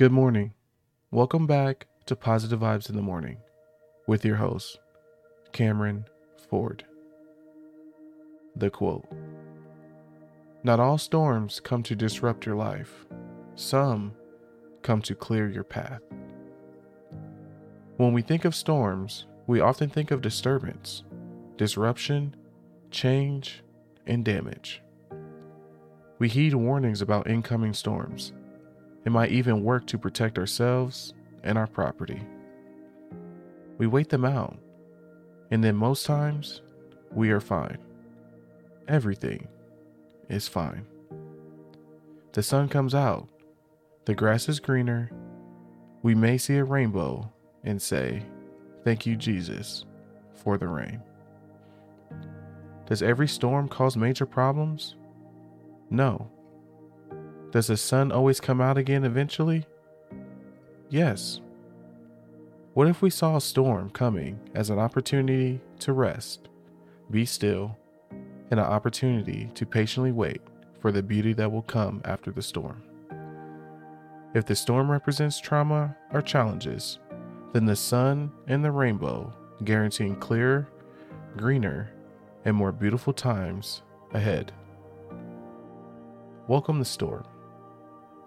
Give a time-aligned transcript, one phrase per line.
[0.00, 0.54] Good morning.
[1.10, 3.36] Welcome back to Positive Vibes in the Morning
[4.06, 4.78] with your host,
[5.52, 6.06] Cameron
[6.48, 6.86] Ford.
[8.56, 9.06] The quote
[10.62, 13.04] Not all storms come to disrupt your life,
[13.56, 14.14] some
[14.80, 16.00] come to clear your path.
[17.98, 21.02] When we think of storms, we often think of disturbance,
[21.58, 22.34] disruption,
[22.90, 23.62] change,
[24.06, 24.80] and damage.
[26.18, 28.32] We heed warnings about incoming storms
[29.04, 32.22] and might even work to protect ourselves and our property.
[33.78, 34.58] We wait them out,
[35.50, 36.62] and then most times
[37.10, 37.78] we are fine.
[38.88, 39.48] Everything
[40.28, 40.86] is fine.
[42.32, 43.28] The sun comes out,
[44.04, 45.10] the grass is greener,
[46.02, 47.30] we may see a rainbow
[47.64, 48.22] and say,
[48.84, 49.84] Thank you, Jesus,
[50.32, 51.02] for the rain.
[52.86, 54.96] Does every storm cause major problems?
[55.90, 56.30] No.
[57.52, 59.66] Does the sun always come out again eventually?
[60.88, 61.40] Yes.
[62.74, 66.48] What if we saw a storm coming as an opportunity to rest,
[67.10, 67.76] be still,
[68.50, 70.40] and an opportunity to patiently wait
[70.80, 72.84] for the beauty that will come after the storm?
[74.32, 77.00] If the storm represents trauma or challenges,
[77.52, 79.32] then the sun and the rainbow
[79.64, 80.68] guaranteeing clearer,
[81.36, 81.90] greener,
[82.44, 83.82] and more beautiful times
[84.14, 84.52] ahead.
[86.46, 87.24] Welcome the storm.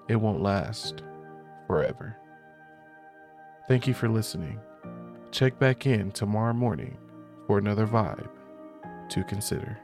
[0.08, 1.04] It won't last
[1.68, 2.18] forever.
[3.68, 4.60] Thank you for listening.
[5.32, 6.98] Check back in tomorrow morning
[7.48, 8.30] for another vibe
[9.10, 9.78] to consider.